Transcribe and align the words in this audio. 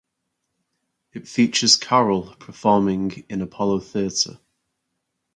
It 1.13 1.27
features 1.27 1.75
Carroll 1.75 2.33
performing 2.39 3.23
in 3.29 3.43
Apollo 3.43 3.81
Theatre. 3.81 4.39